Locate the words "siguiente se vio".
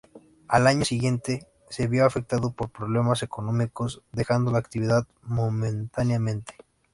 0.83-2.07